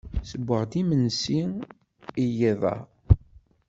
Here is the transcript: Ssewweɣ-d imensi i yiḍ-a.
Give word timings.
Ssewweɣ-d 0.23 0.73
imensi 0.81 1.41
i 2.23 2.25
yiḍ-a. 2.37 2.75